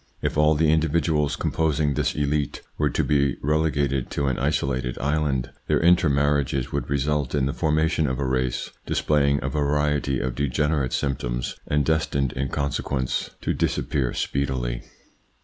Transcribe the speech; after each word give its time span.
If 0.19 0.35
all 0.35 0.55
the 0.55 0.71
individuals 0.71 1.35
com 1.35 1.51
posing 1.51 1.93
this 1.93 2.15
elite 2.15 2.63
were 2.79 2.89
to 2.89 3.03
be 3.03 3.37
relegated 3.43 4.09
to 4.09 4.25
an 4.25 4.39
isolated 4.39 4.97
island, 4.97 5.51
their 5.67 5.77
inter 5.79 6.09
marriages 6.09 6.71
would 6.71 6.89
result 6.89 7.35
in 7.35 7.45
the 7.45 7.53
formation 7.53 8.07
of 8.07 8.17
a 8.17 8.25
race 8.25 8.71
displaying 8.87 9.37
a 9.43 9.49
variety 9.49 10.19
of 10.19 10.33
degene 10.33 10.71
rate 10.81 10.91
symptoms 10.93 11.55
and 11.67 11.85
destined 11.85 12.33
in 12.33 12.49
consequence 12.49 13.29
to 13.41 13.53
dis 13.53 13.75
46 13.75 13.75
THE 13.75 13.75
PSYCHOLOGY 13.75 13.75
OF 13.75 13.75
PEOPLES: 13.75 13.77
appear 13.77 14.13
speedily. 14.15 14.83